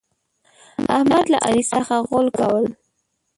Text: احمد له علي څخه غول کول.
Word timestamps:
احمد 0.95 1.25
له 1.31 1.37
علي 1.45 1.63
څخه 1.73 1.95
غول 2.09 2.27
کول. 2.37 2.65